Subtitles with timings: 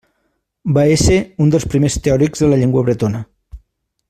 [0.77, 3.23] Va ésser un dels primers teòrics de la llengua bretona.